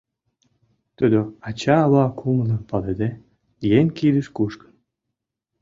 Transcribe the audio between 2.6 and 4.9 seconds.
палыде, еҥ кидеш кушкын.